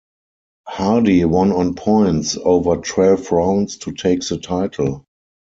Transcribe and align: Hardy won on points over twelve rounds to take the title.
Hardy 0.67 1.25
won 1.25 1.51
on 1.51 1.75
points 1.75 2.35
over 2.35 2.77
twelve 2.77 3.31
rounds 3.31 3.77
to 3.77 3.91
take 3.91 4.27
the 4.27 4.39
title. 4.39 5.05